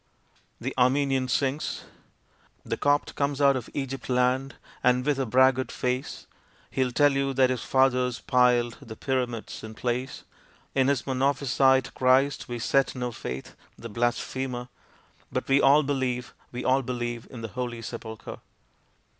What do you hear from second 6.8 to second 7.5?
tell you